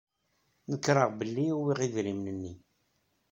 Nekṛeɣ 0.71 1.09
belli 1.19 1.45
uwyeɣ 1.57 1.79
idrimen-nni. 1.85 2.53